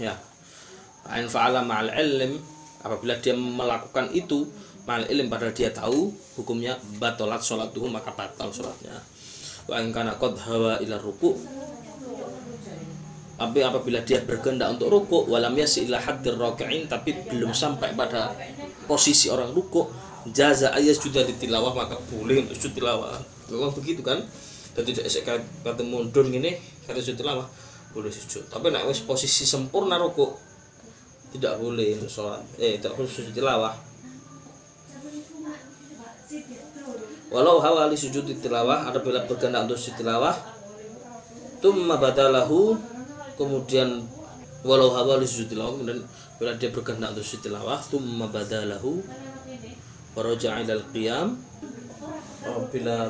Ya. 0.00 0.14
Ain 1.10 1.26
fa'ala 1.26 1.66
ma'al 1.66 1.90
ilm 1.98 2.38
apabila 2.86 3.18
dia 3.18 3.34
melakukan 3.34 4.14
itu 4.14 4.46
ma'al 4.86 5.10
ilm 5.10 5.26
padahal 5.26 5.54
dia 5.54 5.74
tahu 5.74 6.14
hukumnya 6.38 6.78
batolat 7.02 7.42
sholat 7.42 7.74
maka 7.90 8.14
batal 8.14 8.54
sholatnya 8.54 8.94
wa 9.68 9.78
kana 9.92 10.16
ruku. 10.98 11.38
Tapi 13.42 13.58
apabila 13.58 13.98
dia 14.06 14.22
berkehendak 14.22 14.78
untuk 14.78 14.88
ruku 14.92 15.18
walam 15.26 15.58
yasi 15.58 15.90
ila 15.90 15.98
haddir 15.98 16.38
tapi 16.86 17.10
belum 17.26 17.50
sampai 17.50 17.90
pada 17.98 18.30
posisi 18.86 19.26
orang 19.34 19.50
ruku 19.50 19.82
jaza 20.30 20.70
ayat 20.70 20.94
sudah 20.94 21.26
ditilawah 21.26 21.74
maka 21.74 21.98
boleh 22.06 22.46
untuk 22.46 22.54
sujud 22.54 22.78
tilawah. 22.78 23.18
Memang 23.50 23.74
begitu 23.74 23.98
kan? 24.06 24.22
Dan 24.72 24.82
tidak 24.86 25.10
esek 25.10 25.26
kata 25.26 25.82
mundur 25.82 26.22
gini 26.30 26.54
kata 26.86 27.02
sujud 27.02 27.18
tilawah 27.18 27.46
boleh 27.90 28.14
sujud. 28.14 28.46
Tapi 28.46 28.70
nak 28.70 28.86
posisi 29.04 29.42
sempurna 29.42 29.98
ruku 29.98 30.30
tidak 31.34 31.58
boleh 31.58 31.98
sholat. 32.06 32.46
Eh 32.62 32.78
tidak 32.78 32.94
boleh 32.94 33.10
sujud 33.10 33.34
tilawah 33.34 33.74
walau 37.32 37.58
hawali 37.64 37.96
sujud 37.96 38.28
tilawah 38.28 38.92
apabila 38.92 39.24
berkenan 39.24 39.64
untuk 39.64 39.80
sujud 39.80 40.04
tilawah. 40.04 40.36
Tumma 41.64 41.96
badalahu 41.96 42.76
kemudian 43.40 44.04
walau 44.62 44.92
hawali 44.92 45.24
sujud 45.24 45.56
tilawah 45.56 45.72
kemudian 45.80 46.04
bila 46.36 46.52
dia 46.60 46.68
berkenan 46.68 47.16
untuk 47.16 47.24
sujud 47.24 47.48
tilawah. 47.48 47.80
Tumma 47.88 48.28
badalahu 48.28 49.00
waraja'a 50.12 50.60
ilal 50.60 50.84
qiyam. 50.92 51.40
Apabila 52.44 53.08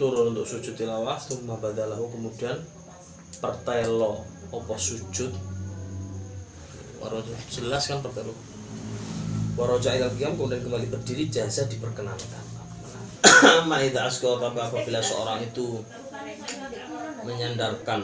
turun 0.00 0.32
untuk 0.32 0.48
sujud 0.48 0.72
tilawah 0.72 1.20
tumma 1.20 1.60
badalahu 1.60 2.08
kemudian 2.08 2.56
pertelo 3.44 4.24
opo 4.48 4.74
sujud. 4.80 5.28
Jelas 7.52 7.82
kan 7.84 8.00
pertelo? 8.00 8.32
Waraja'a 9.60 10.00
ilal 10.00 10.14
qiyam 10.16 10.32
kemudian 10.40 10.64
kembali 10.64 10.88
berdiri 10.88 11.28
jasa 11.28 11.68
diperkenankan 11.68 12.59
Ma'idha 13.70 14.08
askar 14.08 14.40
tapi 14.40 14.58
apabila 14.60 15.00
seorang 15.02 15.44
itu 15.44 15.80
menyandarkan 17.24 18.00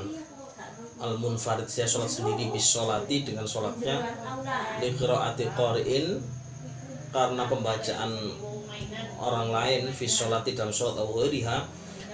al 0.96 1.14
munfarid 1.20 1.68
saya 1.68 1.84
sholat 1.84 2.08
sendiri 2.08 2.48
bis 2.52 2.64
sholati 2.72 3.24
dengan 3.24 3.44
sholatnya 3.44 4.00
li 4.80 4.96
qiraati 4.96 5.44
qari'in 5.52 6.16
karena 7.12 7.42
pembacaan 7.48 8.12
orang 9.20 9.48
lain 9.52 9.82
fi 9.92 10.08
sholati 10.08 10.56
dalam 10.56 10.72
sholat 10.72 10.96
al 11.00 11.08
ghiriha 11.12 11.58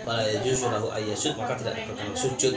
wala 0.03 0.23
yajuzu 0.27 0.67
lahu 0.67 0.91
ayyasud 0.91 1.39
maka 1.39 1.55
tidak 1.63 1.79
diperkenankan 1.79 2.19
sujud. 2.19 2.55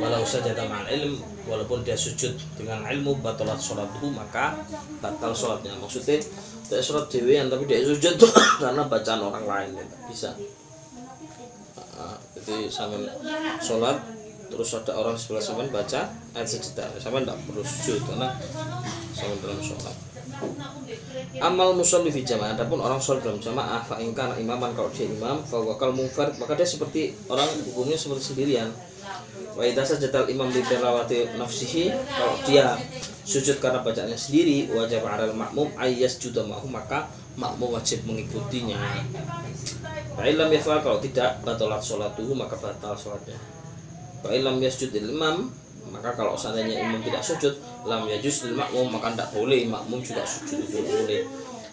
Walau 0.00 0.24
saja 0.24 0.56
dengan 0.56 0.84
ilm 0.88 1.20
walaupun 1.44 1.84
dia 1.84 1.96
sujud 1.96 2.32
dengan 2.56 2.84
ilmu 2.88 3.20
batalat 3.20 3.60
sholatku 3.60 4.08
maka 4.12 4.56
batal 5.04 5.32
sholatnya. 5.36 5.76
Maksudnya 5.76 6.24
tidak 6.66 6.82
sholat 6.82 7.06
dewean 7.06 7.46
tapi 7.46 7.62
dia 7.70 7.82
sujud 7.86 8.18
karena 8.62 8.82
bacaan 8.90 9.22
orang 9.22 9.46
lain 9.46 9.70
ya 9.78 9.84
bisa. 10.10 10.30
Nah, 11.96 12.18
jadi 12.34 12.66
sambil 12.66 13.06
sholat 13.62 13.96
terus 14.46 14.74
ada 14.74 14.92
orang 14.94 15.14
sebelah 15.14 15.42
sampean 15.42 15.70
baca 15.70 16.10
ayat 16.34 16.46
sejuta 16.46 16.86
sampean 16.98 17.22
tidak 17.22 17.38
perlu 17.46 17.62
sujud 17.62 18.02
karena 18.10 18.28
sampean 19.14 19.38
dalam 19.42 19.60
sholat. 19.62 19.96
Amal 21.40 21.72
musolli 21.72 22.12
fi 22.12 22.20
jamaah. 22.20 22.52
Adapun 22.52 22.82
orang 22.82 23.00
sholat 23.00 23.24
dalam 23.24 23.40
jamaah 23.40 23.80
fa 23.80 23.96
imaman 24.02 24.70
kalau 24.76 24.90
dia 24.92 25.08
imam 25.08 25.40
fa 25.46 25.56
wakal 25.62 25.94
maka 25.94 26.52
dia 26.58 26.66
seperti 26.66 27.14
orang 27.30 27.46
hukumnya 27.72 27.96
seperti 27.96 28.34
sendirian. 28.34 28.68
Wa 29.56 29.64
idza 29.64 29.96
imam 30.28 30.52
di 30.52 30.60
tilawati 30.60 31.38
nafsihi 31.40 31.88
kalau 31.88 32.36
dia 32.44 32.76
sujud 33.26 33.58
karena 33.58 33.82
bacaannya 33.82 34.14
sendiri 34.14 34.70
wajib 34.70 35.02
al 35.02 35.34
makmum 35.34 35.66
ayas 35.74 36.22
juda 36.22 36.46
mahu 36.46 36.70
maka 36.70 37.10
makmum 37.34 37.74
wajib 37.74 38.06
mengikutinya. 38.06 38.78
Fa'ilam 40.16 40.48
yafal 40.48 40.80
kalau 40.80 41.02
tidak 41.02 41.42
batalat 41.42 41.82
sholatuhu 41.82 42.32
maka 42.38 42.54
batal 42.56 42.94
sholatnya. 42.94 43.36
Fa'ilam 44.22 44.62
yasjud 44.62 44.94
imam 44.94 45.50
maka 45.90 46.14
kalau 46.14 46.38
seandainya 46.38 46.86
imam 46.86 47.02
tidak 47.02 47.22
sujud 47.22 47.54
lam 47.86 48.06
yajus 48.06 48.46
lil 48.46 48.54
makmum 48.58 48.90
maka 48.94 49.14
tidak 49.14 49.28
boleh 49.34 49.60
makmum 49.66 49.98
juga 50.00 50.22
sujud 50.22 50.62
itu 50.62 50.78
boleh. 50.80 51.26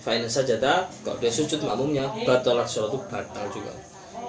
Fa'in 0.03 0.25
sajadah 0.25 0.89
kalau 1.05 1.17
dia 1.21 1.31
sujud 1.31 1.61
makmumnya 1.63 2.09
batalat 2.25 2.65
itu 2.65 2.97
batal 3.07 3.45
juga. 3.53 3.73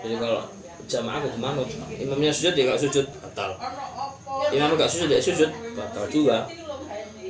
Jadi 0.04 0.14
kalau 0.20 0.44
jamaah 0.84 1.24
itu 1.24 1.40
manut 1.40 1.68
imamnya 1.96 2.30
sujud 2.30 2.52
dia 2.52 2.68
gak 2.68 2.80
sujud 2.84 3.08
batal. 3.24 3.56
Imam 4.52 4.76
gak 4.76 4.92
sujud 4.92 5.08
dia 5.08 5.18
sujud 5.18 5.48
batal 5.72 6.04
juga 6.12 6.46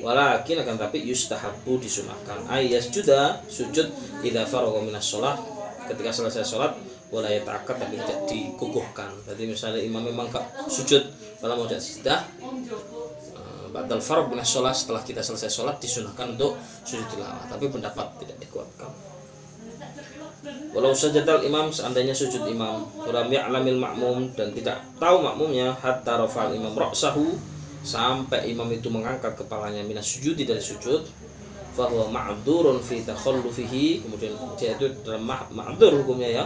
walakin 0.04 0.60
akan 0.60 0.76
tapi 0.76 1.00
yustahabu 1.00 1.80
disunahkan. 1.80 2.44
Ayas 2.52 2.92
juda 2.92 3.40
sujud 3.48 3.88
idza 4.20 4.44
faragha 4.44 4.84
minas 4.84 5.08
sholat. 5.08 5.40
Ketika 5.88 6.12
selesai 6.12 6.44
sholat 6.44 6.76
wala 7.08 7.32
yata'akkad 7.32 7.80
tapi 7.80 7.96
tidak 7.96 8.20
dikukuhkan. 8.28 9.08
Jadi 9.24 9.48
misalnya 9.48 9.80
imam 9.80 10.04
memang 10.04 10.28
sujud 10.68 11.00
kalau 11.40 11.64
mau 11.64 11.68
sudah 11.68 12.20
eh, 13.32 13.66
batal 13.72 14.00
faragh 14.04 14.28
minas 14.28 14.52
sholat 14.52 14.76
setelah 14.76 15.00
kita 15.00 15.24
selesai 15.24 15.48
sholat 15.48 15.80
disunahkan 15.80 16.36
untuk 16.36 16.60
sujud 16.84 17.08
tilawah 17.08 17.48
tapi 17.48 17.72
pendapat 17.72 18.06
tidak 18.20 18.36
dikuatkan. 18.44 18.92
Walau 20.76 20.92
sajadal 20.92 21.40
imam 21.46 21.72
seandainya 21.72 22.12
sujud 22.12 22.44
imam. 22.44 22.84
Walam 23.00 23.32
ya'lamil 23.32 23.80
makmum 23.80 24.28
dan 24.36 24.52
tidak 24.52 24.84
tahu 25.00 25.24
makmumnya 25.24 25.72
Hatta 25.80 26.20
rafal 26.20 26.52
imam 26.52 26.76
roksahu 26.76 27.53
Sampai 27.84 28.48
imam 28.48 28.66
itu 28.72 28.88
mengangkat 28.88 29.36
kepalanya 29.36 29.84
minas 29.84 30.08
sujud 30.08 30.40
dari 30.40 30.58
sujud 30.58 31.04
Fahuwa 31.74 32.06
ma'adurun 32.06 32.78
fi 32.78 33.02
takhallufihi. 33.02 34.06
Kemudian 34.06 34.32
dia 34.54 34.78
itu 34.78 34.88
dalam 35.02 35.26
ma'adur 35.28 36.00
hukumnya 36.00 36.30
ya. 36.30 36.44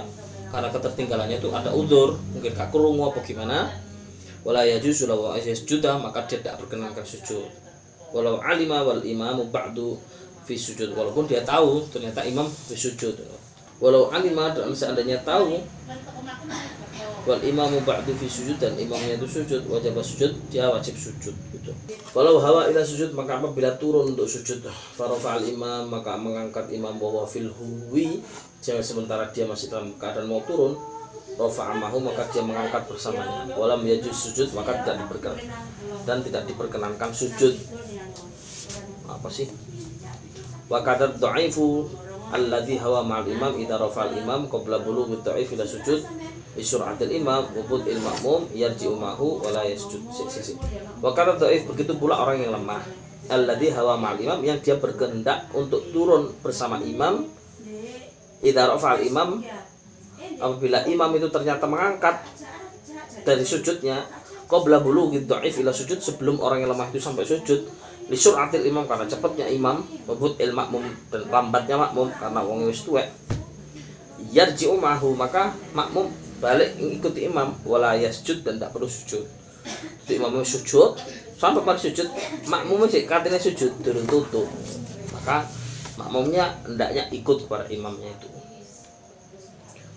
Karena 0.49 0.73
ketertinggalannya 0.73 1.37
itu 1.37 1.53
ada 1.53 1.69
udur 1.69 2.17
Mungkin 2.33 2.57
kak 2.57 2.73
kurungu 2.73 3.13
apa 3.13 3.21
gimana. 3.21 3.69
Wala 4.41 4.65
yajuzu 4.65 5.05
lahu 5.05 5.29
juda 5.69 6.01
Maka 6.01 6.25
dia 6.25 6.41
tidak 6.41 6.65
berkenankan 6.65 7.05
sujud. 7.05 7.45
Walau 8.09 8.41
alima 8.41 8.81
wal 8.81 9.05
imamu 9.05 9.53
ba'du 9.53 10.01
fi 10.49 10.57
sujud. 10.57 10.97
Walaupun 10.97 11.29
dia 11.29 11.45
tahu 11.45 11.85
ternyata 11.93 12.25
imam 12.25 12.49
fi 12.49 12.73
sujud. 12.73 13.21
Walau 13.79 14.09
alima 14.09 14.51
dan 14.57 14.73
seandainya 14.73 15.21
tahu 15.23 15.61
wal 17.29 17.45
imamu 17.45 17.85
ba'du 17.85 18.17
fi 18.17 18.25
sujud 18.25 18.57
dan 18.57 18.73
imamnya 18.81 19.21
itu 19.21 19.29
sujud 19.29 19.69
wajib 19.69 20.01
sujud 20.01 20.33
dia 20.49 20.65
wajib 20.65 20.97
sujud 20.97 21.37
gitu. 21.53 21.73
Walau 22.17 22.41
hawa 22.41 22.73
ila 22.73 22.81
sujud 22.81 23.13
maka 23.13 23.37
apabila 23.37 23.77
turun 23.77 24.17
untuk 24.17 24.25
sujud. 24.25 24.65
Farofa 24.97 25.37
al 25.37 25.45
imam 25.45 25.93
maka 25.93 26.17
mengangkat 26.17 26.73
imam 26.73 26.97
bahwa 26.97 27.29
fil 27.29 27.53
huwi 27.53 28.25
jangan 28.65 28.81
sementara 28.81 29.29
dia 29.29 29.45
masih 29.45 29.69
dalam 29.69 29.93
keadaan 30.01 30.25
mau 30.25 30.41
turun. 30.49 30.73
Rofa 31.37 31.77
amahu 31.77 32.01
maka 32.01 32.25
dia 32.33 32.41
mengangkat 32.41 32.89
bersamanya. 32.89 33.45
Walam 33.53 33.85
yajuz 33.85 34.17
sujud 34.17 34.49
maka 34.57 34.81
tidak 34.81 35.05
diperkenan 35.05 35.45
dan 36.09 36.25
tidak 36.25 36.49
diperkenankan 36.49 37.13
sujud. 37.13 37.53
Apa 39.05 39.29
sih? 39.29 39.53
Wa 40.73 40.81
kadar 40.81 41.13
dha'ifu 41.13 41.93
alladhi 42.33 42.81
hawa 42.81 43.05
ma'al 43.05 43.29
imam 43.29 43.53
idza 43.61 43.77
rafa 43.77 44.09
al 44.09 44.17
imam 44.17 44.49
qabla 44.49 44.81
dha'if 44.81 45.49
ila 45.53 45.65
sujud 45.65 46.01
isyuratil 46.59 47.15
imam 47.15 47.47
wubud 47.55 47.87
il 47.87 48.03
makmum 48.03 48.51
umahu 48.91 49.41
wala 49.41 49.63
yasjud. 49.63 50.03
Wa 50.99 51.15
kata 51.15 51.39
dhaif 51.39 51.71
begitu 51.71 51.95
pula 51.95 52.19
orang 52.19 52.43
yang 52.43 52.53
lemah. 52.59 52.83
Alladhi 53.29 53.69
hawa 53.71 54.01
ma'al 54.01 54.19
imam 54.19 54.41
yang 54.41 54.59
dia 54.59 54.75
berkehendak 54.81 55.53
untuk 55.55 55.85
turun 55.95 56.35
bersama 56.43 56.83
imam. 56.83 57.29
Idza 58.43 58.71
al 58.71 59.01
imam 59.03 59.43
apabila 60.39 60.87
imam 60.87 61.11
itu 61.19 61.29
ternyata 61.31 61.67
mengangkat 61.67 62.23
dari 63.27 63.43
sujudnya 63.43 64.07
qabla 64.47 64.81
bulughi 64.81 65.27
dhaif 65.27 65.61
ila 65.61 65.75
sujud 65.75 65.99
sebelum 66.01 66.41
orang 66.41 66.65
yang 66.65 66.71
lemah 66.73 66.89
itu 66.89 67.03
sampai 67.03 67.27
sujud 67.27 67.67
lisuratil 68.09 68.65
imam 68.65 68.89
karena 68.89 69.05
cepatnya 69.05 69.47
imam 69.53 69.85
wubud 70.09 70.41
il 70.41 70.57
makmum 70.57 70.81
dan 71.13 71.29
lambatnya 71.29 71.77
makmum 71.77 72.09
karena 72.17 72.41
wong 72.41 72.65
wis 72.65 72.81
tuwek. 72.87 73.13
Yarji 74.33 74.67
umahu 74.73 75.13
maka 75.15 75.53
makmum 75.77 76.09
balik 76.39 76.79
ikuti 76.79 77.27
imam 77.27 77.55
wala 77.67 77.99
yasjud 77.99 78.47
dan 78.47 78.63
tak 78.63 78.71
perlu 78.75 78.87
sujud. 78.87 79.27
Jadi 80.07 80.17
imam 80.17 80.41
sujud 80.43 80.97
sampai 81.39 81.63
pada 81.63 81.79
sujud 81.79 82.09
makmum 82.47 82.87
sih 82.87 83.05
katanya 83.07 83.39
sujud 83.39 83.75
turun 83.83 84.07
tutup. 84.07 84.49
Maka 85.15 85.45
makmumnya 85.99 86.55
hendaknya 86.65 87.11
ikut 87.11 87.47
kepada 87.47 87.67
imamnya 87.71 88.11
itu. 88.11 88.29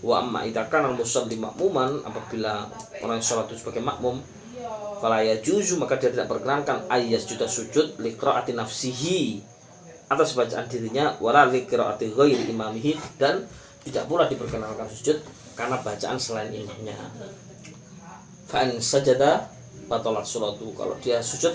Wa 0.01 0.25
amma 0.25 0.49
idakan 0.49 0.91
al 0.91 0.95
musalli 0.97 1.37
makmuman 1.37 2.01
apabila 2.01 2.65
orang 3.05 3.21
sholat 3.21 3.49
itu 3.53 3.61
sebagai 3.61 3.85
makmum 3.85 4.17
fala 5.01 5.25
juzu 5.41 5.81
maka 5.81 5.97
dia 5.97 6.13
tidak 6.13 6.29
perkenankan 6.29 6.85
ayat 6.85 7.25
juta 7.25 7.49
sujud 7.49 7.97
liqraati 7.97 8.53
nafsihi 8.53 9.41
atas 10.13 10.37
bacaan 10.37 10.69
dirinya 10.69 11.17
wala 11.17 11.49
liqraati 11.49 12.13
ghairi 12.13 12.45
imamihi 12.53 12.93
dan 13.17 13.49
tidak 13.81 14.05
pula 14.05 14.29
diperkenalkan 14.29 14.85
sujud 14.93 15.17
karena 15.61 15.77
bacaan 15.77 16.17
selain 16.17 16.49
imamnya. 16.49 16.97
Fa'an 18.49 18.81
sajada 18.81 19.45
batalat 19.85 20.25
sholatu. 20.25 20.73
Kalau 20.73 20.97
dia 20.97 21.21
sujud 21.21 21.53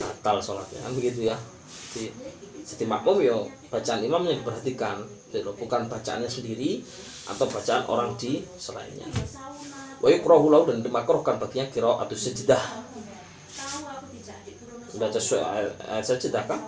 batal 0.00 0.40
sholatnya. 0.40 0.80
Kan 0.80 0.96
begitu 0.96 1.28
ya. 1.28 1.36
Jadi, 1.92 2.08
jadi 2.64 2.84
makmum 2.88 3.20
ya 3.20 3.36
bacaan 3.68 4.00
imamnya 4.00 4.40
diperhatikan. 4.40 5.04
Jadi, 5.28 5.44
bukan 5.44 5.92
bacaannya 5.92 6.24
sendiri 6.24 6.80
atau 7.28 7.44
bacaan 7.44 7.84
orang 7.84 8.16
di 8.16 8.40
selainnya. 8.56 9.04
Wa 10.00 10.08
yukrahu 10.08 10.64
dan 10.64 10.80
dimakruhkan 10.80 11.36
baginya 11.36 11.68
kira 11.68 12.00
atau 12.00 12.16
sejedah 12.16 12.80
baca 14.94 15.18
ayat 15.90 16.06
sejedah 16.06 16.46
kan? 16.46 16.60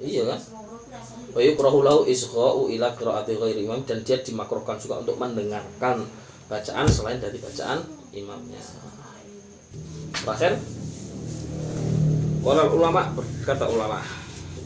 Iya 0.00 0.24
kan 0.24 0.40
wa 1.32 1.40
lahu 1.80 2.04
isgha'u 2.04 2.68
ila 2.76 2.92
qiraati 2.92 3.40
ghairi 3.40 3.64
imam 3.64 3.80
dan 3.88 4.04
dia 4.04 4.20
dimakruhkan 4.20 4.76
juga 4.76 5.00
untuk 5.00 5.16
mendengarkan 5.16 6.04
bacaan 6.52 6.84
selain 6.84 7.16
dari 7.16 7.40
bacaan 7.40 7.80
imamnya. 8.12 8.60
Terakhir 10.12 10.60
Kalau 12.42 12.74
ulama 12.74 13.06
berkata 13.14 13.70
ulama 13.70 14.02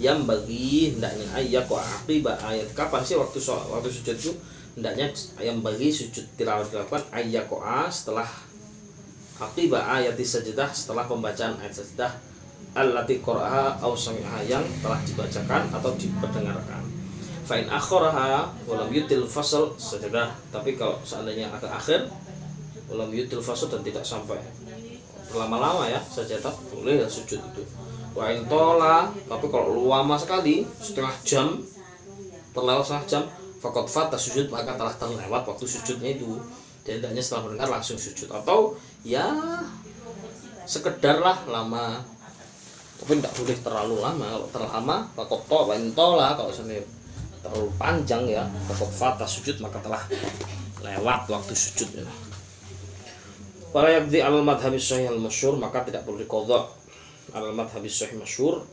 yang 0.00 0.24
bagi 0.24 0.96
hendaknya 0.96 1.28
ayat 1.32 1.68
kok 1.68 1.80
aqiba 1.80 2.36
ayat 2.40 2.68
kapan 2.72 3.04
sih 3.04 3.16
waktu 3.20 3.36
sholat 3.36 3.68
waktu 3.68 3.88
sujud 3.92 4.16
itu 4.16 4.32
hendaknya 4.76 5.12
yang 5.40 5.60
bagi 5.64 5.88
sujud 5.88 6.24
tilawat 6.36 6.68
dilakukan 6.68 7.04
ayat 7.12 7.48
kok 7.48 7.64
setelah 7.88 8.28
aqiba 9.40 9.80
ayat 9.88 10.16
sajadah 10.16 10.68
setelah 10.72 11.04
pembacaan 11.08 11.56
ayat 11.60 11.80
sajadah 11.80 12.12
allati 12.76 13.24
qara'aha 13.24 13.80
aw 13.80 13.96
sami'aha 13.96 14.44
yang 14.44 14.62
telah 14.84 15.00
dibacakan 15.08 15.72
atau 15.72 15.90
diperdengarkan. 15.96 16.84
Fa 17.48 17.56
in 17.56 17.66
akharaha 17.72 18.52
walam 18.68 18.92
yutil 18.92 19.24
fasal 19.24 19.72
sajadah. 19.80 20.36
Tapi 20.52 20.76
kalau 20.76 21.00
seandainya 21.00 21.48
agak 21.48 21.72
akhir 21.72 22.12
walam 22.92 23.08
yutil 23.16 23.40
fasal 23.40 23.72
dan 23.72 23.80
tidak 23.80 24.04
sampai 24.04 24.36
lama-lama 25.32 25.88
ya 25.88 25.98
sajadah 26.04 26.52
boleh 26.68 27.00
ya 27.00 27.08
sujud 27.08 27.40
itu. 27.40 27.64
Wa 28.12 28.28
in 28.28 28.44
tola 28.44 29.08
tapi 29.24 29.46
kalau 29.48 29.88
lama 29.88 30.20
sekali 30.20 30.68
setengah 30.78 31.14
jam 31.24 31.48
terlewat 32.52 32.84
setengah 32.84 33.06
jam 33.08 33.22
fakot 33.60 33.88
fata 33.88 34.20
sujud 34.20 34.52
maka 34.52 34.76
telah 34.76 34.92
terlewat 34.96 35.42
waktu 35.48 35.64
sujudnya 35.64 36.16
itu 36.16 36.36
dan 36.86 37.02
hendaknya 37.02 37.18
setelah 37.24 37.50
mendengar 37.50 37.68
langsung 37.80 37.98
sujud 37.98 38.30
atau 38.30 38.78
ya 39.02 39.26
sekedarlah 40.66 41.46
lama 41.50 42.04
tapi 42.96 43.20
tidak 43.20 43.32
boleh 43.36 43.58
terlalu 43.60 43.96
lama. 44.00 44.26
Kalau 44.26 44.48
terlalu 44.52 44.72
lama 44.72 44.96
pakok 45.12 45.42
to 45.48 45.58
tola 45.92 46.28
kalau 46.34 46.52
sini 46.52 46.78
terlalu 47.44 47.68
panjang 47.76 48.22
ya 48.26 48.44
pakok 48.72 48.90
fata 48.90 49.26
sujud 49.28 49.60
maka 49.60 49.78
telah 49.84 50.02
lewat 50.82 51.20
waktu 51.28 51.54
sujud 51.54 52.02
ya. 52.02 52.06
Para 53.70 53.92
yakdi 53.92 54.24
al 54.24 54.40
madhabis 54.40 54.88
sahih 54.88 55.12
al 55.12 55.20
masyur 55.20 55.60
maka 55.60 55.84
tidak 55.84 56.08
perlu 56.08 56.24
dikodok. 56.24 56.72
Al 57.36 57.52
madhabis 57.52 57.92
sahih 57.92 58.16
masyur 58.16 58.64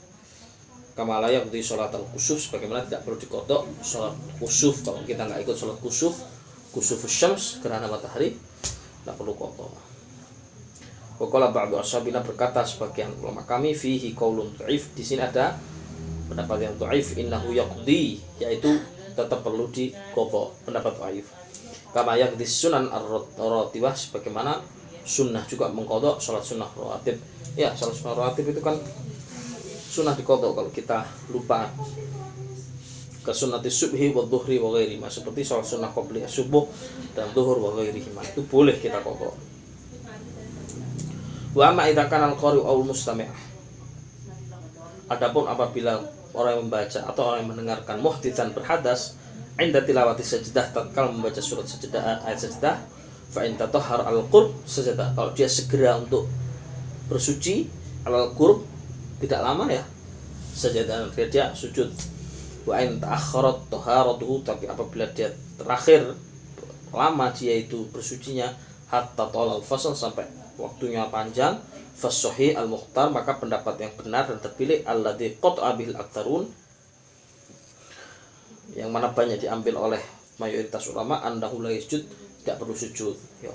kama 0.93 1.19
layak 1.25 1.49
di 1.49 1.59
sholat 1.59 1.89
al 1.89 2.05
kusuf 2.13 2.37
sebagaimana 2.37 2.85
tidak 2.85 3.03
perlu 3.03 3.17
dikodok 3.19 3.67
sholat 3.83 4.15
kusuf. 4.39 4.79
Kalau 4.85 5.03
kita 5.03 5.27
nggak 5.27 5.43
ikut 5.43 5.55
sholat 5.59 5.77
kusuf 5.83 6.15
kusuf 6.73 7.05
syams 7.05 7.61
gerhana 7.61 7.85
matahari 7.85 8.33
tidak 9.05 9.15
perlu 9.21 9.37
kodok 9.37 9.92
Wakala 11.23 11.55
ba'du 11.55 11.79
ashabina 11.79 12.19
berkata 12.19 12.67
sebagian 12.67 13.07
ulama 13.23 13.47
kami 13.47 13.71
fihi 13.71 14.11
qaulun 14.11 14.51
dhaif. 14.59 14.91
Di 14.91 15.07
sini 15.07 15.23
ada 15.23 15.55
pendapat 16.27 16.67
yang 16.67 16.75
dhaif 16.75 17.15
innahu 17.15 17.55
yaqdi 17.55 18.19
yaitu 18.43 18.83
tetap 19.15 19.39
perlu 19.39 19.71
diqadha 19.71 20.43
pendapat 20.67 20.99
dhaif. 20.99 21.31
Kama 21.95 22.19
yaqdi 22.19 22.43
sunan 22.43 22.91
ar-rawatibah 22.91 23.95
sebagaimana 23.95 24.59
sunnah 25.07 25.47
juga 25.47 25.71
mengkodok 25.71 26.19
salat 26.19 26.43
sunnah 26.43 26.67
rawatib. 26.75 27.15
Ya, 27.55 27.71
salat 27.71 27.95
sunnah 27.95 28.19
rawatib 28.19 28.51
itu 28.51 28.59
kan 28.59 28.75
sunnah 29.87 30.19
dikodok 30.19 30.59
kalau 30.59 30.71
kita 30.75 31.07
lupa 31.31 31.71
ke 33.23 33.31
sunnati 33.31 33.71
subhi 33.71 34.11
wa 34.11 34.27
dhuhri 34.27 34.59
wa 34.59 34.75
ghairi 34.75 34.99
seperti 35.07 35.47
salat 35.47 35.63
sunnah 35.63 35.87
qobliyah 35.95 36.27
subuh 36.27 36.67
dan 37.15 37.31
duhur 37.31 37.55
wa 37.63 37.71
ghairihi 37.79 38.11
itu 38.11 38.43
boleh 38.51 38.75
kita 38.83 38.99
kodok 38.99 39.52
Wa 41.53 41.69
amma 41.69 41.85
idza 41.85 42.09
kana 42.09 42.33
al-qari 42.33 42.57
aw 42.57 42.77
mustami' 42.81 43.29
Adapun 45.09 45.45
apabila 45.45 46.01
orang 46.33 46.57
yang 46.57 46.63
membaca 46.65 46.99
atau 47.05 47.21
orang 47.29 47.45
yang 47.45 47.49
mendengarkan 47.53 48.01
muhditsan 48.01 48.57
berhadas 48.57 49.13
inda 49.61 49.85
tilawati 49.85 50.25
sajdah 50.25 50.73
tatkala 50.73 51.13
membaca 51.13 51.37
surat 51.37 51.69
sajdah 51.69 52.25
ayat 52.25 52.41
sajdah 52.41 52.81
fa 53.29 53.45
in 53.45 53.53
tatahhar 53.53 54.01
al-qurb 54.09 54.49
sajdah 54.65 55.13
kalau 55.13 55.29
dia 55.37 55.45
segera 55.45 56.01
untuk 56.01 56.25
bersuci 57.05 57.69
al-qurb 58.09 58.65
tidak 59.21 59.45
lama 59.45 59.69
ya 59.69 59.85
sajdah 60.57 61.13
dia, 61.13 61.25
dia 61.29 61.45
sujud. 61.53 61.89
Wa 62.63 62.79
in 62.81 62.97
ta'akhkharat 62.97 63.69
taharatuhu 63.69 64.41
tapi 64.41 64.65
apabila 64.65 65.05
dia 65.13 65.29
terakhir 65.59 66.17
lama 66.89 67.29
dia 67.35 67.59
itu 67.61 67.85
bersucinya 67.93 68.49
hatta 68.89 69.29
tolal 69.29 69.61
fasal 69.61 69.93
sampai 69.93 70.25
waktunya 70.59 71.07
panjang 71.09 71.57
fasohi 71.97 72.57
al 72.57 72.69
muhtar 72.69 73.09
maka 73.09 73.37
pendapat 73.37 73.79
yang 73.79 73.93
benar 73.97 74.29
dan 74.29 74.41
terpilih 74.41 74.85
alladhi 74.85 75.37
qad 75.37 75.61
abil 75.61 75.93
aktarun 75.97 76.45
yang 78.73 78.89
mana 78.89 79.13
banyak 79.13 79.37
diambil 79.37 79.91
oleh 79.91 80.01
mayoritas 80.41 80.89
ulama 80.89 81.21
andahu 81.21 81.61
la 81.61 81.69
yasjud 81.69 82.01
tidak 82.43 82.59
perlu 82.59 82.75
sujud 82.75 83.15
ya. 83.39 83.53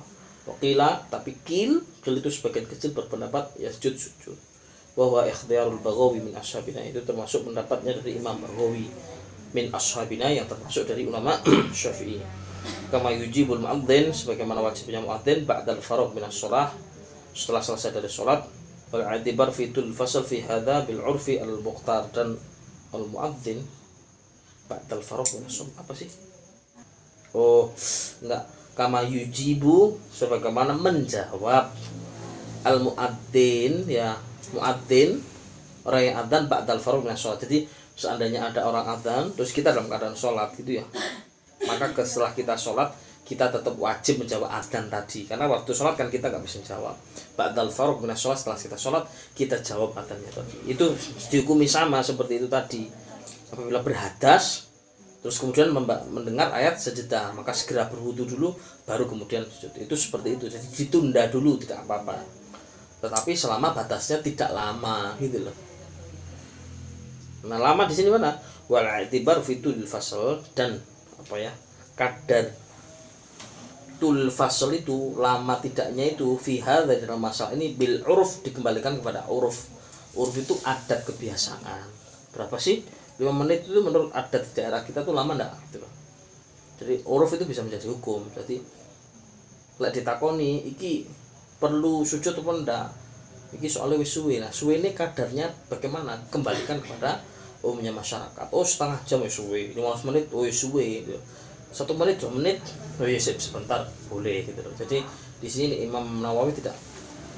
Wakila 0.49 1.05
tapi 1.13 1.37
kil 1.45 1.85
kil 2.01 2.15
itu 2.17 2.31
sebagian 2.33 2.65
kecil 2.65 2.97
berpendapat 2.97 3.59
yasjud 3.61 3.95
sujud. 3.99 4.39
Bahwa 4.97 5.27
ikhtiyarul 5.29 5.79
baghawi 5.85 6.25
min 6.25 6.35
ashabina 6.35 6.83
itu 6.83 7.05
termasuk 7.07 7.47
pendapatnya 7.47 7.95
dari 8.03 8.19
Imam 8.19 8.35
Baghawi 8.43 8.91
min 9.55 9.71
ashabina 9.71 10.27
yang 10.27 10.49
termasuk 10.51 10.89
dari 10.89 11.07
ulama 11.07 11.39
Syafi'i. 11.77 12.19
Kama 12.91 13.15
yujibul 13.15 13.63
muadzin 13.63 14.11
sebagaimana 14.11 14.59
wajibnya 14.59 14.99
muadzin 14.99 15.47
ba'dal 15.47 15.79
faragh 15.79 16.11
min 16.17 16.27
as 16.27 16.35
setelah 17.39 17.63
selesai 17.63 17.95
dari 17.95 18.11
sholat 18.11 18.43
wal 18.91 19.07
i'tibar 19.15 19.55
fi 19.55 19.71
tul 19.71 19.95
fasl 19.95 20.27
fi 20.27 20.43
hadha 20.43 20.83
bil 20.83 20.99
urfi 21.07 21.39
al 21.39 21.63
muqtar 21.63 22.11
dan 22.11 22.35
al 22.91 23.05
muadzin 23.07 23.63
ba'dal 24.67 25.01
farq 25.01 25.39
apa 25.79 25.93
sih? 25.95 26.11
Oh 27.39 27.71
enggak. 28.27 28.43
Kama 28.75 29.07
yujibu 29.07 29.99
sebagaimana 30.11 30.75
menjawab 30.75 31.71
al 32.67 32.79
muadzin 32.83 33.87
ya 33.87 34.19
muadzin 34.51 35.23
orang 35.87 36.03
yang 36.03 36.17
adzan 36.27 36.43
ba'dal 36.51 36.83
farq 36.83 37.07
min 37.07 37.15
sholat 37.15 37.39
jadi 37.47 37.65
seandainya 37.95 38.51
ada 38.51 38.67
orang 38.67 38.99
adzan 38.99 39.31
terus 39.39 39.55
kita 39.55 39.71
dalam 39.71 39.87
keadaan 39.87 40.19
sholat 40.19 40.51
gitu 40.59 40.83
ya. 40.83 40.85
Maka 41.63 41.95
setelah 42.03 42.35
kita 42.35 42.59
sholat 42.59 42.91
kita 43.29 43.53
tetap 43.53 43.77
wajib 43.77 44.25
menjawab 44.25 44.49
adzan 44.49 44.89
tadi. 44.89 45.29
Karena 45.29 45.45
waktu 45.45 45.77
sholat 45.77 46.01
kan 46.01 46.09
kita 46.09 46.33
nggak 46.33 46.41
bisa 46.41 46.65
jawab. 46.65 46.97
Ba'dal 47.37 47.69
farq 47.69 48.01
min 48.01 48.17
sholat 48.17 48.41
setelah 48.41 48.57
kita 48.57 48.81
sholat 48.81 49.05
kita 49.37 49.61
jawab 49.61 49.93
adzannya 49.93 50.33
tadi. 50.33 50.57
Itu 50.73 50.97
dihukumi 51.29 51.69
sama 51.69 52.01
seperti 52.01 52.41
itu 52.41 52.49
tadi. 52.49 52.89
Apabila 53.53 53.85
berhadas 53.85 54.65
terus 55.19 55.43
kemudian 55.43 55.75
mendengar 56.15 56.55
ayat 56.55 56.79
sejedah 56.79 57.35
maka 57.35 57.51
segera 57.51 57.91
berwudu 57.91 58.25
dulu 58.25 58.57
baru 58.89 59.05
kemudian 59.05 59.45
sujud. 59.45 59.77
Itu 59.77 59.93
seperti 59.93 60.41
itu. 60.41 60.49
Jadi 60.49 60.67
ditunda 60.73 61.29
dulu 61.29 61.61
tidak 61.61 61.85
apa-apa. 61.85 62.25
Tetapi 63.05 63.37
selama 63.37 63.77
batasnya 63.77 64.25
tidak 64.25 64.57
lama 64.57 65.13
gitu 65.21 65.45
loh. 65.45 65.57
Nah 67.45 67.61
lama 67.61 67.85
di 67.85 67.93
sini 67.93 68.09
mana? 68.09 68.41
Wal 68.73 68.89
fitul 69.45 69.85
fasal 69.85 70.41
dan 70.57 70.81
apa 71.19 71.35
ya 71.37 71.53
kadar 71.99 72.68
tul 73.99 74.31
fasal 74.31 74.71
itu 74.75 75.19
lama 75.19 75.59
tidaknya 75.59 76.15
itu 76.15 76.39
fiha 76.39 76.87
dari 76.87 77.03
dalam 77.03 77.19
masalah 77.19 77.55
ini 77.55 77.75
bil 77.75 78.03
uruf 78.07 78.43
dikembalikan 78.47 78.99
kepada 79.03 79.27
uruf. 79.31 79.69
Uruf 80.15 80.35
itu 80.39 80.55
adat 80.67 81.05
kebiasaan. 81.07 81.87
Berapa 82.35 82.57
sih? 82.59 82.83
5 83.19 83.27
menit 83.35 83.67
itu 83.67 83.83
menurut 83.83 84.15
adat 84.15 84.47
daerah 84.55 84.87
kita 84.87 85.03
tuh 85.03 85.11
lama 85.11 85.35
enggak 85.35 85.51
gitu 85.75 85.83
jadi 86.79 87.03
uruf 87.11 87.35
itu 87.35 87.45
bisa 87.45 87.67
menjadi 87.67 87.91
hukum. 87.91 88.23
Jadi 88.39 88.63
lek 89.79 89.93
ditakoni 89.95 90.67
iki 90.71 91.07
perlu 91.59 92.07
sujud 92.07 92.39
atau 92.39 92.55
enggak 92.55 92.87
iki 93.51 93.67
soalnya 93.67 93.99
wis 93.99 94.15
suwe. 94.15 94.39
Nah 94.39 94.55
suwe 94.55 94.79
ini 94.79 94.95
kadarnya 94.95 95.51
bagaimana? 95.67 96.15
Kembalikan 96.31 96.79
kepada 96.79 97.19
umumnya 97.67 97.91
masyarakat. 97.91 98.47
Oh 98.55 98.63
setengah 98.63 99.03
jam 99.03 99.19
wis 99.27 99.35
suwe. 99.35 99.75
15 99.75 100.07
menit 100.07 100.31
oh 100.31 100.47
suwe 100.47 101.03
gitu 101.03 101.19
satu 101.71 101.95
menit 101.95 102.21
dua 102.21 102.33
menit. 102.35 102.59
Oh 102.99 103.07
iya 103.07 103.21
sebentar. 103.21 103.87
Boleh 104.11 104.45
gitu 104.45 104.61
loh. 104.61 104.75
Jadi 104.75 105.05
di 105.39 105.49
sini 105.49 105.85
Imam 105.87 106.05
Nawawi 106.21 106.57
tidak 106.57 106.75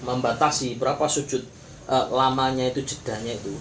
membatasi 0.07 0.81
berapa 0.81 1.05
sujud 1.05 1.45
uh, 1.91 2.09
lamanya 2.11 2.71
itu 2.71 2.81
jedanya 2.83 3.37
itu. 3.37 3.53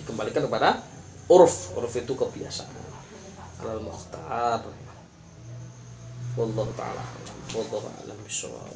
Dikembalikan 0.00 0.46
kepada 0.46 0.82
uruf. 1.30 1.72
Uruf 1.78 1.92
itu 1.94 2.12
kebiasaan. 2.12 2.72
Alal 3.62 3.80
muhtar 3.80 4.60
wallahu 6.36 6.68
taala 6.76 7.00
wallahu 7.56 7.88
a'lam 8.04 8.18
bishawab 8.28 8.68